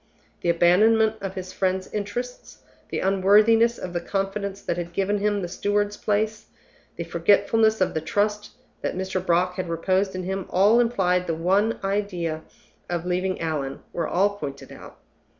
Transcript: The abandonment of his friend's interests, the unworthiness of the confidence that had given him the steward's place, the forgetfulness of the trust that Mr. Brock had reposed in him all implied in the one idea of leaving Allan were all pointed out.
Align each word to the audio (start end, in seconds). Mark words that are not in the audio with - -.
The 0.41 0.49
abandonment 0.49 1.17
of 1.21 1.35
his 1.35 1.53
friend's 1.53 1.93
interests, 1.93 2.63
the 2.89 3.01
unworthiness 3.01 3.77
of 3.77 3.93
the 3.93 4.01
confidence 4.01 4.59
that 4.63 4.75
had 4.75 4.93
given 4.93 5.19
him 5.19 5.43
the 5.43 5.47
steward's 5.47 5.95
place, 5.95 6.47
the 6.95 7.03
forgetfulness 7.03 7.81
of 7.81 7.93
the 7.93 8.01
trust 8.01 8.49
that 8.81 8.95
Mr. 8.97 9.23
Brock 9.23 9.57
had 9.57 9.69
reposed 9.69 10.15
in 10.15 10.23
him 10.23 10.47
all 10.49 10.79
implied 10.79 11.21
in 11.21 11.27
the 11.27 11.35
one 11.35 11.77
idea 11.83 12.41
of 12.89 13.05
leaving 13.05 13.39
Allan 13.41 13.81
were 13.93 14.07
all 14.07 14.37
pointed 14.39 14.71
out. 14.71 14.97